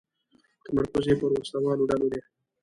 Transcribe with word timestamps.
تمرکز 0.65 1.05
یې 1.09 1.15
پر 1.19 1.31
وسله 1.37 1.59
والو 1.67 1.87
ډلو 1.89 2.05
و. 2.11 2.13